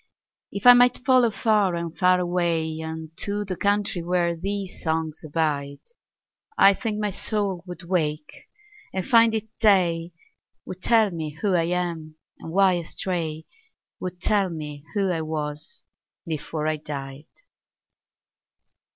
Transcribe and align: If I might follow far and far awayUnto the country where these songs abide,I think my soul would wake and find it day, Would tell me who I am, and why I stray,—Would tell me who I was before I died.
If 0.51 0.65
I 0.65 0.73
might 0.73 1.05
follow 1.05 1.29
far 1.29 1.75
and 1.75 1.95
far 1.95 2.17
awayUnto 2.17 3.45
the 3.47 3.55
country 3.55 4.01
where 4.01 4.35
these 4.35 4.81
songs 4.81 5.21
abide,I 5.23 6.73
think 6.73 6.99
my 6.99 7.11
soul 7.11 7.63
would 7.67 7.83
wake 7.83 8.47
and 8.91 9.05
find 9.05 9.35
it 9.35 9.47
day, 9.59 10.11
Would 10.65 10.81
tell 10.81 11.11
me 11.11 11.37
who 11.39 11.53
I 11.53 11.65
am, 11.65 12.15
and 12.39 12.51
why 12.51 12.77
I 12.79 12.81
stray,—Would 12.81 14.19
tell 14.19 14.49
me 14.49 14.83
who 14.95 15.11
I 15.11 15.21
was 15.21 15.83
before 16.25 16.65
I 16.65 16.77
died. 16.77 17.27